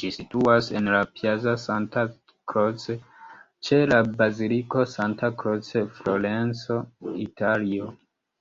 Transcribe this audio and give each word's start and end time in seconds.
Ĝi 0.00 0.08
situas 0.14 0.70
en 0.78 0.88
la 0.94 1.02
Piazza 1.18 1.52
Santa 1.64 2.04
Croce, 2.54 2.96
ĉe 3.70 3.78
la 3.92 4.00
Baziliko 4.24 4.84
Santa 4.96 5.32
Croce, 5.44 5.86
Florenco, 6.02 6.82
Italio. 7.30 7.96